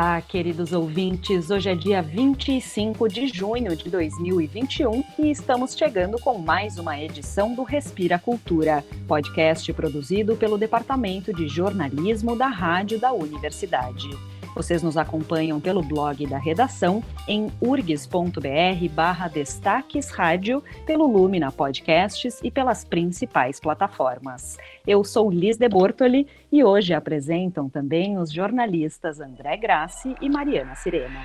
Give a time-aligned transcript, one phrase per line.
[0.00, 1.50] Olá, queridos ouvintes.
[1.50, 7.54] Hoje é dia 25 de junho de 2021 e estamos chegando com mais uma edição
[7.54, 14.08] do Respira Cultura, podcast produzido pelo Departamento de Jornalismo da Rádio da Universidade.
[14.54, 22.40] Vocês nos acompanham pelo blog da redação em urgs.br barra destaques rádio, pelo Lumina Podcasts
[22.42, 24.58] e pelas principais plataformas.
[24.86, 30.74] Eu sou Liz de Bortoli e hoje apresentam também os jornalistas André Grassi e Mariana
[30.74, 31.20] Sirena.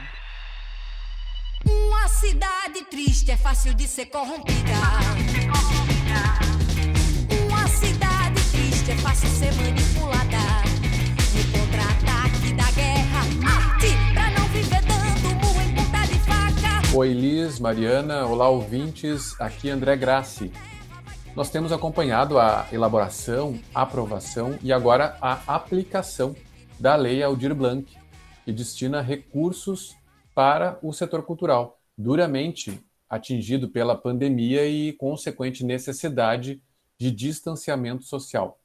[1.68, 4.72] Uma cidade triste é fácil de ser corrompida.
[7.48, 10.15] Uma cidade triste é fácil ser manipulada.
[16.98, 19.36] Oi, Liz, Mariana, olá, ouvintes.
[19.42, 20.50] Aqui André Grassi.
[21.36, 26.34] Nós temos acompanhado a elaboração, aprovação e agora a aplicação
[26.80, 27.94] da Lei Aldir Blanc,
[28.46, 29.94] que destina recursos
[30.34, 36.62] para o setor cultural, duramente atingido pela pandemia e consequente necessidade
[36.98, 38.58] de distanciamento social.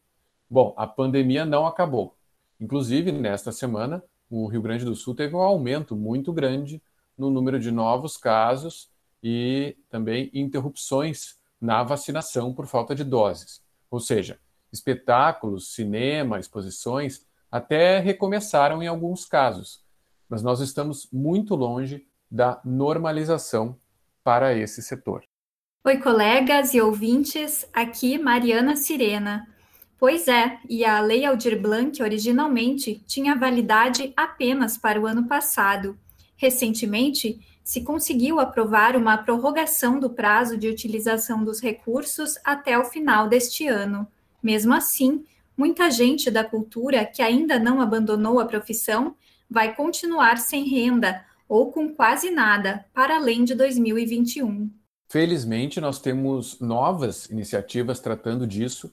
[0.48, 2.14] Bom, a pandemia não acabou.
[2.60, 4.00] Inclusive, nesta semana,
[4.30, 6.80] o Rio Grande do Sul teve um aumento muito grande
[7.20, 8.88] no número de novos casos
[9.22, 13.60] e também interrupções na vacinação por falta de doses.
[13.90, 14.40] Ou seja,
[14.72, 19.84] espetáculos, cinema, exposições até recomeçaram em alguns casos,
[20.28, 23.76] mas nós estamos muito longe da normalização
[24.24, 25.22] para esse setor.
[25.84, 29.46] Oi, colegas e ouvintes, aqui Mariana Sirena.
[29.98, 35.98] Pois é, e a Lei Aldir Blanc originalmente tinha validade apenas para o ano passado.
[36.40, 43.28] Recentemente, se conseguiu aprovar uma prorrogação do prazo de utilização dos recursos até o final
[43.28, 44.08] deste ano.
[44.42, 45.22] Mesmo assim,
[45.54, 49.14] muita gente da cultura que ainda não abandonou a profissão
[49.50, 54.70] vai continuar sem renda ou com quase nada para além de 2021.
[55.10, 58.90] Felizmente, nós temos novas iniciativas tratando disso,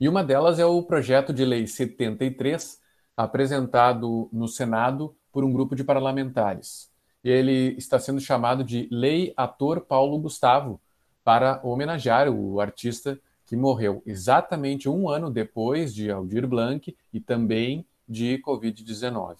[0.00, 2.80] e uma delas é o projeto de lei 73,
[3.16, 6.90] apresentado no Senado por um grupo de parlamentares
[7.22, 10.80] ele está sendo chamado de Lei Ator Paulo Gustavo,
[11.22, 17.86] para homenagear o artista que morreu exatamente um ano depois de Aldir Blanc e também
[18.08, 19.36] de Covid-19.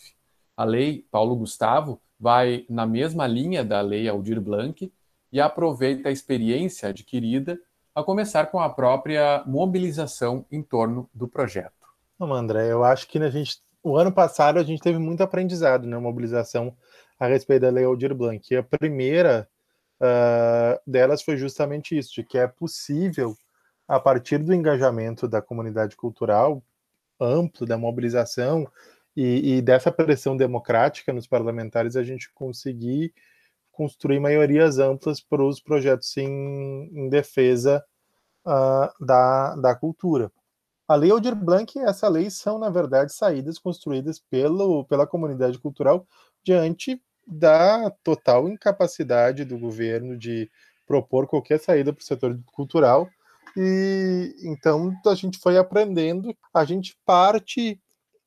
[0.56, 4.92] A Lei Paulo Gustavo vai na mesma linha da Lei Aldir Blanc
[5.32, 7.58] e aproveita a experiência adquirida
[7.92, 11.72] a começar com a própria mobilização em torno do projeto.
[12.18, 15.86] Não, André, eu acho que a gente, o ano passado a gente teve muito aprendizado
[15.86, 16.76] na né, mobilização
[17.18, 18.52] a respeito da Lei Aldir Blanc.
[18.52, 19.48] E a primeira
[20.00, 23.36] uh, delas foi justamente isso, de que é possível,
[23.86, 26.62] a partir do engajamento da comunidade cultural
[27.20, 28.70] amplo, da mobilização
[29.16, 33.12] e, e dessa pressão democrática nos parlamentares, a gente conseguir
[33.72, 37.84] construir maiorias amplas para os projetos em, em defesa
[38.44, 40.30] uh, da, da cultura.
[40.88, 45.58] A Lei Aldir Blanc e essa lei são, na verdade, saídas construídas pelo, pela comunidade
[45.58, 46.06] cultural
[46.42, 50.50] diante da total incapacidade do governo de
[50.86, 53.06] propor qualquer saída para o setor cultural.
[53.54, 57.78] E então a gente foi aprendendo, a gente parte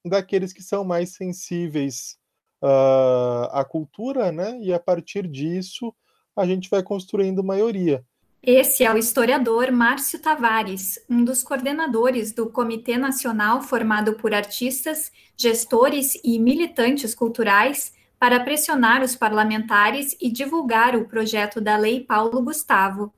[0.06, 2.18] daqueles que são mais sensíveis
[2.62, 4.60] uh, à cultura, né?
[4.62, 5.92] E a partir disso
[6.36, 8.06] a gente vai construindo maioria.
[8.44, 15.12] Esse é o historiador Márcio Tavares, um dos coordenadores do Comitê Nacional formado por artistas,
[15.38, 22.42] gestores e militantes culturais para pressionar os parlamentares e divulgar o projeto da Lei Paulo
[22.42, 23.14] Gustavo.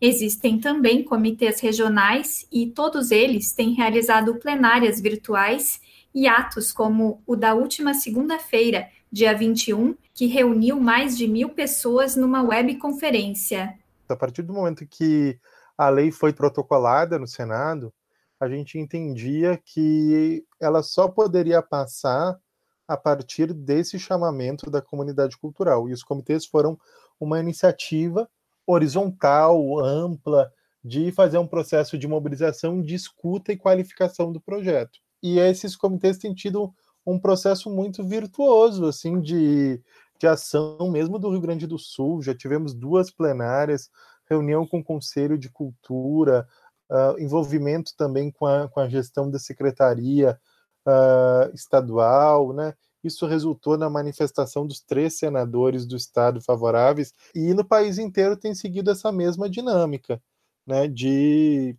[0.00, 5.80] Existem também comitês regionais e todos eles têm realizado plenárias virtuais
[6.12, 12.16] e atos como o da última segunda-feira, dia 21, que reuniu mais de mil pessoas
[12.16, 13.78] numa webconferência.
[14.08, 15.38] A partir do momento que
[15.76, 17.92] a lei foi protocolada no Senado,
[18.38, 22.38] a gente entendia que ela só poderia passar
[22.86, 25.88] a partir desse chamamento da comunidade cultural.
[25.88, 26.78] E os comitês foram
[27.18, 28.28] uma iniciativa
[28.66, 30.52] horizontal, ampla,
[30.84, 34.98] de fazer um processo de mobilização, de escuta e qualificação do projeto.
[35.22, 36.72] E esses comitês têm tido
[37.06, 39.80] um processo muito virtuoso, assim, de,
[40.24, 42.22] de ação, mesmo do Rio Grande do Sul.
[42.22, 43.90] Já tivemos duas plenárias,
[44.28, 46.48] reunião com o Conselho de Cultura,
[46.90, 50.40] uh, envolvimento também com a, com a gestão da secretaria
[50.86, 52.74] uh, estadual, né?
[53.02, 58.54] Isso resultou na manifestação dos três senadores do estado favoráveis e no país inteiro tem
[58.54, 60.22] seguido essa mesma dinâmica,
[60.66, 60.88] né?
[60.88, 61.76] De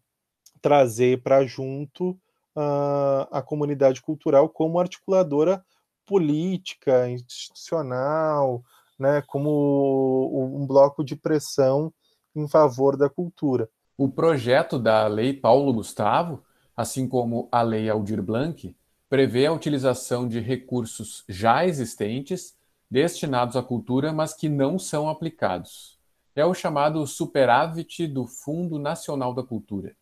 [0.62, 2.12] trazer para junto
[2.56, 5.66] uh, a comunidade cultural como articuladora
[6.06, 8.64] política, institucional,
[8.98, 11.94] né, como um bloco de pressão
[12.36, 13.70] em favor da cultura.
[13.98, 16.44] O projeto da Lei Paulo Gustavo,
[16.76, 18.76] assim como a Lei Aldir Blanc,
[19.10, 22.56] prevê a utilização de recursos já existentes
[22.90, 25.98] destinados à cultura, mas que não são aplicados.
[26.36, 29.96] É o chamado superávit do Fundo Nacional da Cultura.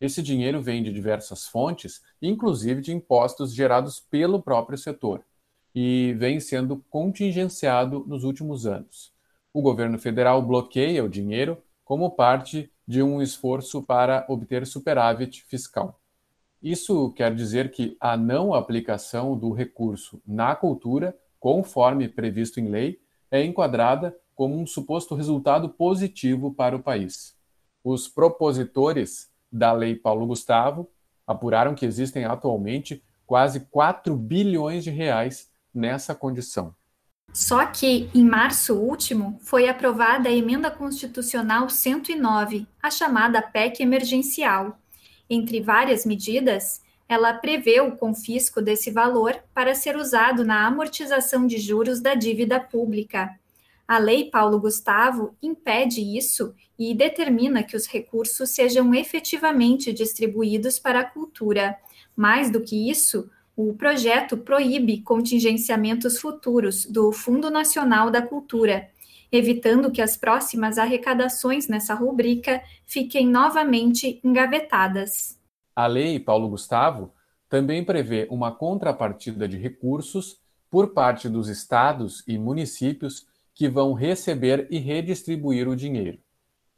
[0.00, 5.24] Esse dinheiro vem de diversas fontes, inclusive de impostos gerados pelo próprio setor,
[5.74, 9.12] e vem sendo contingenciado nos últimos anos.
[9.52, 16.00] O governo federal bloqueia o dinheiro como parte de um esforço para obter superávit fiscal.
[16.62, 23.00] Isso quer dizer que a não aplicação do recurso na cultura, conforme previsto em lei,
[23.30, 27.36] é enquadrada como um suposto resultado positivo para o país.
[27.84, 30.88] Os propositores da Lei Paulo Gustavo
[31.26, 36.74] apuraram que existem atualmente quase 4 bilhões de reais nessa condição.
[37.32, 44.78] Só que, em março último, foi aprovada a Emenda Constitucional 109, a chamada PEC emergencial.
[45.30, 51.58] Entre várias medidas, ela prevê o confisco desse valor para ser usado na amortização de
[51.58, 53.38] juros da dívida pública.
[53.86, 61.00] A Lei Paulo Gustavo impede isso e determina que os recursos sejam efetivamente distribuídos para
[61.00, 61.76] a cultura.
[62.14, 68.88] Mais do que isso, o projeto proíbe contingenciamentos futuros do Fundo Nacional da Cultura,
[69.32, 75.36] evitando que as próximas arrecadações nessa rubrica fiquem novamente engavetadas.
[75.74, 77.12] A lei Paulo Gustavo
[77.48, 80.38] também prevê uma contrapartida de recursos
[80.70, 86.20] por parte dos estados e municípios que vão receber e redistribuir o dinheiro.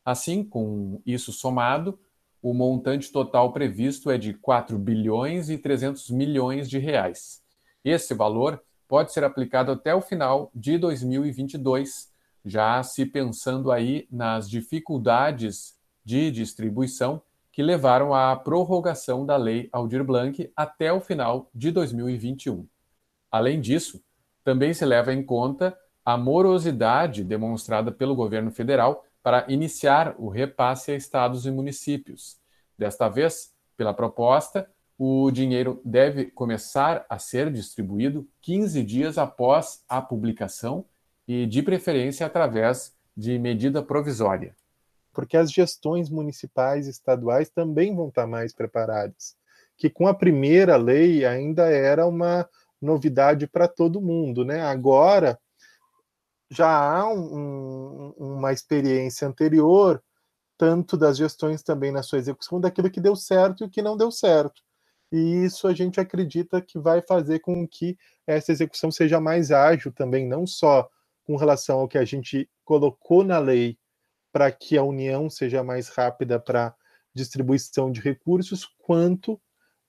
[0.03, 1.99] Assim, com isso somado,
[2.43, 7.43] o montante total previsto é de 4 bilhões e 300 milhões de reais.
[7.85, 12.11] Esse valor pode ser aplicado até o final de 2022,
[12.45, 17.23] já se pensando aí nas dificuldades de distribuição
[17.53, 22.67] que levaram à prorrogação da Lei Aldir Blanc até o final de 2021.
[23.31, 24.03] Além disso,
[24.43, 30.93] também se leva em conta a morosidade demonstrada pelo governo federal para iniciar o repasse
[30.93, 32.39] a estados e municípios.
[32.77, 34.69] Desta vez, pela proposta,
[34.99, 40.85] o dinheiro deve começar a ser distribuído 15 dias após a publicação
[41.27, 44.55] e, de preferência, através de medida provisória.
[45.13, 49.37] Porque as gestões municipais e estaduais também vão estar mais preparadas.
[49.77, 52.49] Que com a primeira lei ainda era uma
[52.81, 54.61] novidade para todo mundo, né?
[54.61, 55.39] Agora
[56.51, 60.03] já há um, uma experiência anterior,
[60.59, 63.97] tanto das gestões também na sua execução, daquilo que deu certo e o que não
[63.97, 64.63] deu certo.
[65.13, 69.93] E isso a gente acredita que vai fazer com que essa execução seja mais ágil
[69.93, 70.89] também, não só
[71.25, 73.79] com relação ao que a gente colocou na lei
[74.33, 76.75] para que a União seja mais rápida para
[77.15, 79.41] distribuição de recursos, quanto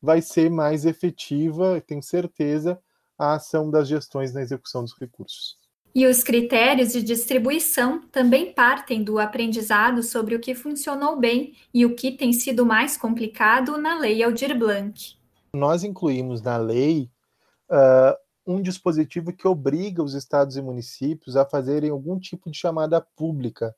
[0.01, 2.81] vai ser mais efetiva, tenho certeza,
[3.17, 5.60] a ação das gestões na execução dos recursos.
[5.93, 11.85] E os critérios de distribuição também partem do aprendizado sobre o que funcionou bem e
[11.85, 15.17] o que tem sido mais complicado na Lei Aldir Blanc.
[15.53, 17.09] Nós incluímos na lei
[17.69, 18.15] uh,
[18.47, 23.75] um dispositivo que obriga os estados e municípios a fazerem algum tipo de chamada pública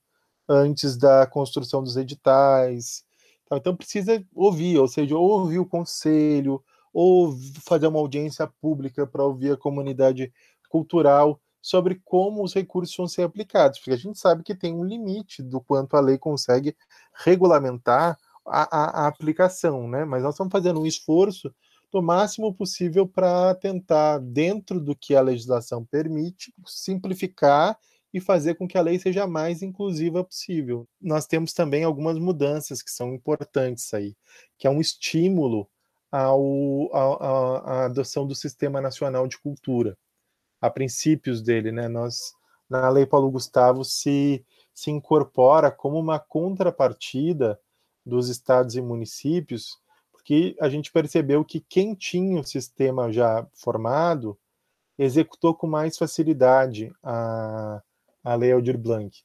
[0.48, 3.04] antes da construção dos editais.
[3.52, 9.54] Então precisa ouvir, ou seja, ouvir o conselho, ou fazer uma audiência pública para ouvir
[9.54, 10.32] a comunidade
[10.70, 14.84] cultural sobre como os recursos vão ser aplicados, porque a gente sabe que tem um
[14.84, 16.76] limite do quanto a lei consegue
[17.24, 20.04] regulamentar a, a, a aplicação, né?
[20.04, 21.56] Mas nós estamos fazendo um esforço
[21.90, 27.80] do máximo possível para tentar, dentro do que a legislação permite, simplificar
[28.14, 30.86] e fazer com que a lei seja mais inclusiva possível.
[31.02, 34.18] Nós temos também algumas mudanças que são importantes aí,
[34.58, 35.66] que é um estímulo
[36.12, 39.98] ao, à adoção do Sistema Nacional de Cultura
[40.64, 41.90] a princípios dele, né?
[41.90, 42.34] Nós
[42.70, 47.60] na Lei Paulo Gustavo se se incorpora como uma contrapartida
[48.04, 49.78] dos estados e municípios,
[50.12, 54.36] porque a gente percebeu que quem tinha o sistema já formado
[54.98, 57.84] executou com mais facilidade a,
[58.24, 59.22] a Lei Aldir Blanc.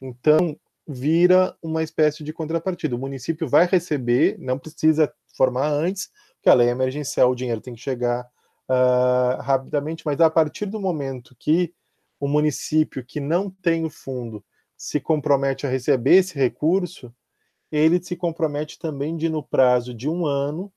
[0.00, 0.56] Então,
[0.86, 2.94] vira uma espécie de contrapartida.
[2.94, 7.60] O município vai receber, não precisa formar antes, porque a lei é emergencial, o dinheiro
[7.60, 8.28] tem que chegar
[8.72, 11.74] uh, rapidamente, mas a partir do momento que
[12.18, 14.44] o município que não tem o fundo
[14.76, 17.14] se compromete a receber esse recurso,
[17.70, 20.72] ele se compromete também de, no prazo de um ano,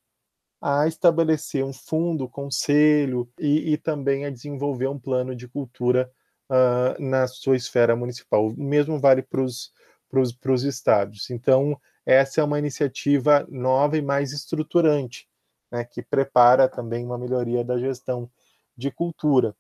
[0.62, 6.12] a estabelecer um fundo, conselho e, e também a desenvolver um plano de cultura
[6.50, 8.48] uh, na sua esfera municipal.
[8.48, 11.30] O mesmo vale para os estados.
[11.30, 15.28] Então, essa é uma iniciativa nova e mais estruturante,
[15.72, 18.30] né, que prepara também uma melhoria da gestão
[18.78, 19.56] de cultura.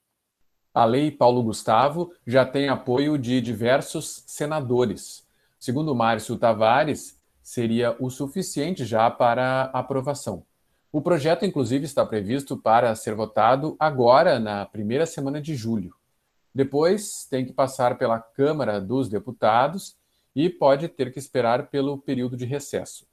[0.73, 5.25] A lei Paulo Gustavo já tem apoio de diversos senadores.
[5.57, 10.45] Segundo Márcio Tavares, seria o suficiente já para aprovação.
[10.91, 15.93] O projeto, inclusive, está previsto para ser votado agora, na primeira semana de julho.
[16.53, 19.97] Depois, tem que passar pela Câmara dos Deputados
[20.35, 23.05] e pode ter que esperar pelo período de recesso.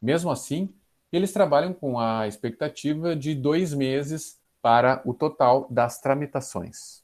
[0.00, 0.74] Mesmo assim,
[1.12, 7.02] eles trabalham com a expectativa de dois meses para o total das tramitações.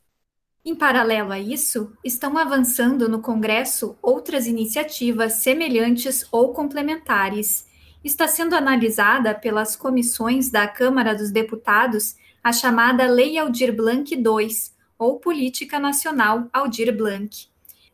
[0.65, 7.67] Em paralelo a isso, estão avançando no Congresso outras iniciativas semelhantes ou complementares
[8.07, 14.49] está sendo analisada pelas comissões da Câmara dos Deputados a chamada Lei Aldir Blanc II,
[14.99, 17.49] ou Política Nacional Aldir Blanc.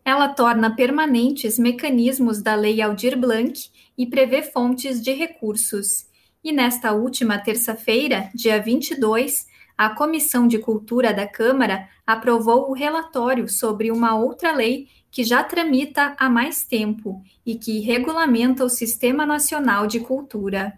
[0.05, 6.07] Ela torna permanentes mecanismos da Lei Aldir Blanc e prevê fontes de recursos.
[6.43, 9.47] E nesta última terça-feira, dia 22,
[9.79, 15.45] a Comissão de Cultura da Câmara aprovou o relatório sobre uma outra lei que já
[15.45, 20.73] tramita há mais tempo e que regulamenta o Sistema Nacional de Cultura.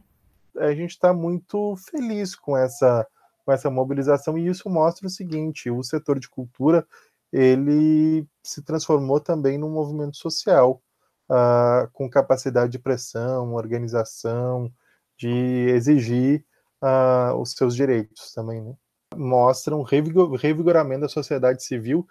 [0.58, 3.06] A gente está muito feliz com essa,
[3.44, 6.86] com essa mobilização e isso mostra o seguinte: o setor de cultura
[7.32, 10.82] ele se transformou também num movimento social
[11.30, 14.70] uh, com capacidade de pressão, organização,
[15.16, 16.44] de exigir
[16.82, 18.74] uh, os seus direitos também, né?
[19.16, 22.06] Mostra um revigoramento da sociedade civil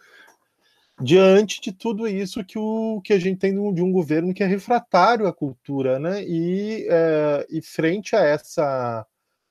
[1.02, 4.48] diante de tudo isso que, o, que a gente tem de um governo que é
[4.48, 6.24] refratário à cultura, né?
[6.24, 9.06] E, é, e frente a essa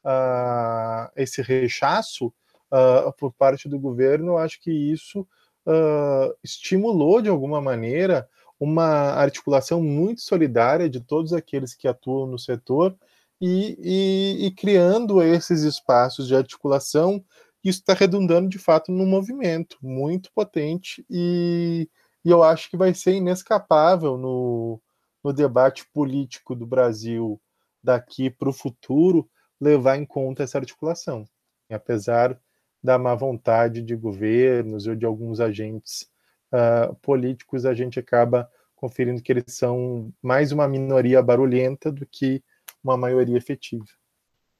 [0.05, 5.27] a esse rechaço uh, por parte do governo, acho que isso
[5.67, 8.29] uh, estimulou de alguma maneira
[8.59, 12.97] uma articulação muito solidária de todos aqueles que atuam no setor
[13.41, 17.25] e, e, e criando esses espaços de articulação
[17.65, 21.89] isso está redundando de fato num movimento muito potente e,
[22.25, 24.81] e eu acho que vai ser inescapável no,
[25.23, 27.41] no debate político do Brasil
[27.83, 29.29] daqui para o futuro
[29.61, 31.25] levar em conta essa articulação.
[31.71, 32.39] E apesar
[32.83, 36.11] da má vontade de governos ou de alguns agentes
[36.53, 42.43] uh, políticos, a gente acaba conferindo que eles são mais uma minoria barulhenta do que
[42.83, 43.85] uma maioria efetiva.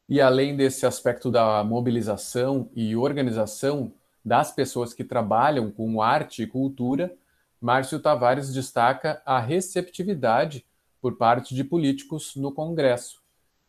[0.09, 3.93] E além desse aspecto da mobilização e organização
[4.25, 7.17] das pessoas que trabalham com arte e cultura,
[7.61, 10.67] Márcio Tavares destaca a receptividade
[11.01, 13.22] por parte de políticos no Congresso.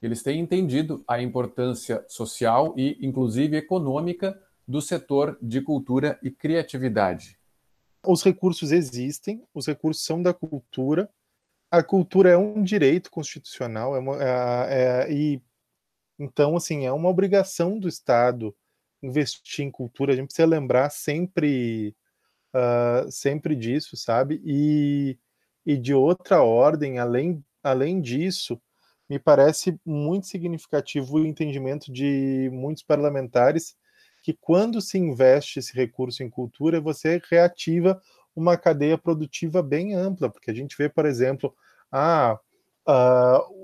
[0.03, 7.39] Eles têm entendido a importância social e, inclusive, econômica do setor de cultura e criatividade.
[8.05, 11.10] Os recursos existem, os recursos são da cultura.
[11.72, 15.41] A cultura é um direito constitucional é uma, é, é, e
[16.19, 18.53] então, assim, é uma obrigação do Estado
[19.01, 20.12] investir em cultura.
[20.12, 21.95] A gente precisa lembrar sempre,
[22.53, 24.41] uh, sempre disso, sabe?
[24.45, 25.17] E,
[25.65, 28.62] e de outra ordem, além, além disso,
[29.10, 33.75] me parece muito significativo o entendimento de muitos parlamentares
[34.24, 38.01] que quando se investe esse recurso em cultura, você reativa
[38.33, 41.53] uma cadeia produtiva bem ampla, porque a gente vê, por exemplo,
[41.93, 42.39] uh,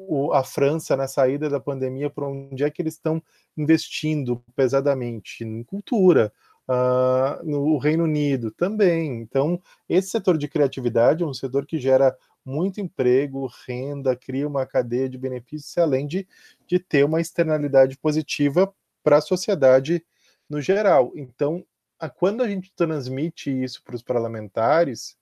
[0.07, 3.23] o, a França na saída da pandemia, por onde é que eles estão
[3.57, 5.43] investindo pesadamente?
[5.43, 6.31] Em cultura.
[6.67, 9.21] Uh, no Reino Unido também.
[9.21, 12.15] Então, esse setor de criatividade é um setor que gera
[12.45, 16.27] muito emprego, renda, cria uma cadeia de benefícios, além de,
[16.67, 20.05] de ter uma externalidade positiva para a sociedade
[20.49, 21.11] no geral.
[21.15, 21.65] Então,
[21.99, 25.17] a, quando a gente transmite isso para os parlamentares,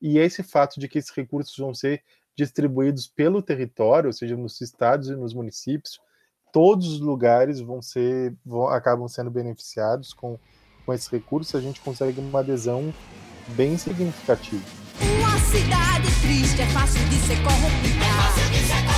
[0.00, 2.02] e esse fato de que esses recursos vão ser
[2.36, 6.00] distribuídos pelo território, ou seja, nos estados e nos municípios,
[6.52, 10.38] todos os lugares vão ser, vão, acabam sendo beneficiados com,
[10.84, 12.92] com esses recursos, a gente consegue uma adesão
[13.56, 14.85] bem significativa.
[15.00, 18.04] Uma cidade triste é fácil de ser corrompida.
[18.04, 18.95] É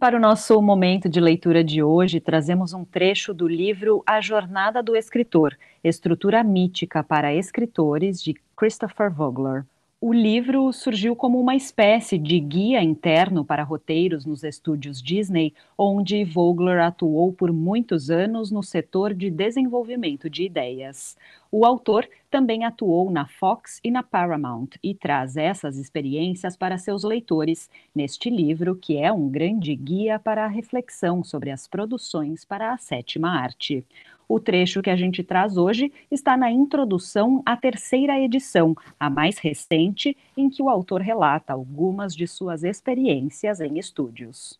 [0.00, 4.82] para o nosso momento de leitura de hoje, trazemos um trecho do livro A Jornada
[4.82, 9.66] do Escritor, Estrutura Mítica para Escritores, de Christopher Vogler.
[10.00, 16.24] O livro surgiu como uma espécie de guia interno para roteiros nos estúdios Disney, onde
[16.24, 21.14] Vogler atuou por muitos anos no setor de desenvolvimento de ideias.
[21.52, 27.02] O autor também atuou na Fox e na Paramount e traz essas experiências para seus
[27.02, 32.72] leitores neste livro, que é um grande guia para a reflexão sobre as produções para
[32.72, 33.84] a sétima arte.
[34.28, 39.38] O trecho que a gente traz hoje está na introdução à terceira edição, a mais
[39.38, 44.56] recente, em que o autor relata algumas de suas experiências em estúdios.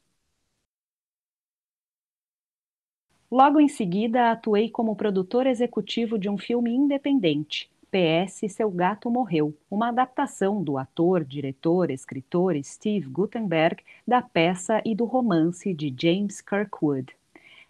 [3.31, 9.55] Logo em seguida, atuei como produtor executivo de um filme independente, PS Seu Gato Morreu,
[9.71, 16.41] uma adaptação do ator, diretor, escritor Steve Gutenberg da peça e do romance de James
[16.41, 17.15] Kirkwood.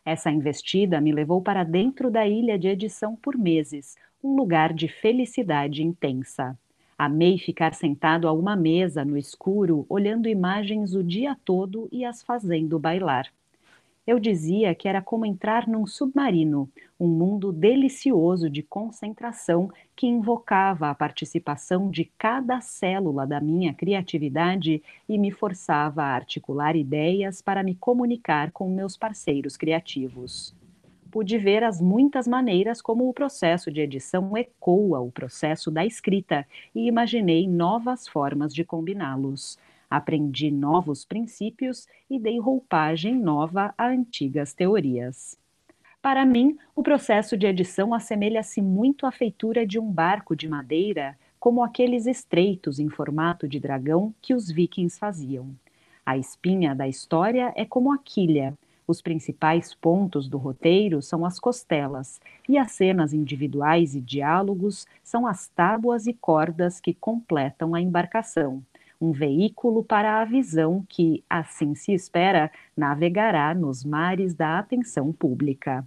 [0.02, 4.88] Essa investida me levou para dentro da ilha de edição por meses, um lugar de
[4.88, 6.58] felicidade intensa.
[6.96, 12.22] Amei ficar sentado a uma mesa no escuro, olhando imagens o dia todo e as
[12.22, 13.30] fazendo bailar.
[14.06, 20.88] Eu dizia que era como entrar num submarino, um mundo delicioso de concentração que invocava
[20.88, 27.62] a participação de cada célula da minha criatividade e me forçava a articular ideias para
[27.62, 30.54] me comunicar com meus parceiros criativos.
[31.10, 36.46] Pude ver as muitas maneiras como o processo de edição ecoa o processo da escrita
[36.74, 39.58] e imaginei novas formas de combiná-los
[39.90, 45.36] Aprendi novos princípios e dei roupagem nova a antigas teorias.
[46.00, 51.18] Para mim, o processo de edição assemelha-se muito à feitura de um barco de madeira,
[51.40, 55.50] como aqueles estreitos em formato de dragão que os vikings faziam.
[56.06, 58.54] A espinha da história é como a quilha.
[58.86, 65.26] Os principais pontos do roteiro são as costelas, e as cenas individuais e diálogos são
[65.26, 68.62] as tábuas e cordas que completam a embarcação
[69.00, 75.86] um veículo para a visão que, assim se espera, navegará nos mares da atenção pública.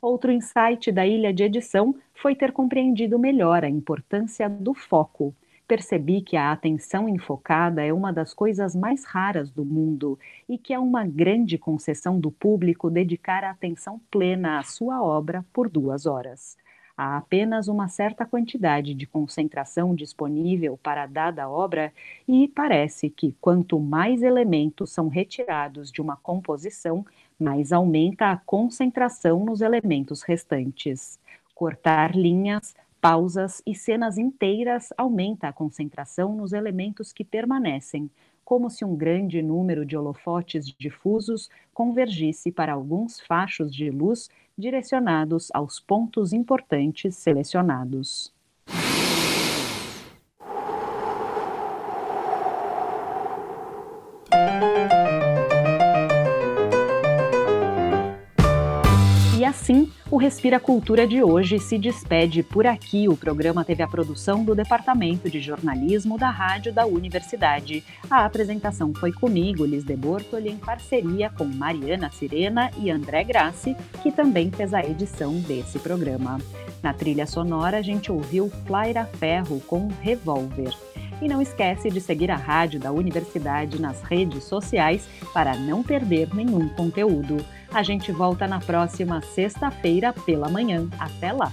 [0.00, 5.34] Outro insight da ilha de edição foi ter compreendido melhor a importância do foco.
[5.66, 10.72] Percebi que a atenção enfocada é uma das coisas mais raras do mundo e que
[10.72, 16.06] é uma grande concessão do público dedicar a atenção plena à sua obra por duas
[16.06, 16.56] horas.
[17.00, 21.92] Há apenas uma certa quantidade de concentração disponível para dada obra,
[22.26, 27.06] e parece que quanto mais elementos são retirados de uma composição,
[27.38, 31.20] mais aumenta a concentração nos elementos restantes.
[31.54, 38.10] Cortar linhas, pausas e cenas inteiras aumenta a concentração nos elementos que permanecem,
[38.44, 45.50] como se um grande número de holofotes difusos convergisse para alguns fachos de luz direcionados
[45.54, 48.34] aos pontos importantes selecionados.
[59.68, 63.06] Assim, o Respira Cultura de hoje se despede por aqui.
[63.06, 67.84] O programa teve a produção do Departamento de Jornalismo da Rádio da Universidade.
[68.10, 73.76] A apresentação foi comigo, Liz de Bortoli, em parceria com Mariana Sirena e André Grassi,
[74.02, 76.38] que também fez a edição desse programa.
[76.82, 80.87] Na trilha sonora, a gente ouviu Flaira Ferro com Revolver.
[81.20, 86.34] E não esquece de seguir a rádio da universidade nas redes sociais para não perder
[86.34, 87.44] nenhum conteúdo.
[87.72, 90.88] A gente volta na próxima sexta-feira pela manhã.
[90.98, 91.50] Até lá!